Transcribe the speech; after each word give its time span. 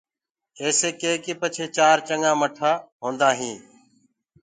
ايسي 0.61 0.89
ڪي 1.01 1.11
ڪي 1.23 1.33
پچهي 1.41 1.67
چآر 1.77 1.97
چنگآ 2.07 2.31
ٻٽآ 2.39 2.71
هوندآ 3.03 3.29
هينٚ 3.39 3.61